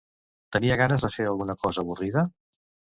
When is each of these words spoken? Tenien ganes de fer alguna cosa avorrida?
Tenien 0.57 0.81
ganes 0.81 1.05
de 1.07 1.11
fer 1.19 1.29
alguna 1.33 1.59
cosa 1.67 1.87
avorrida? 1.87 2.27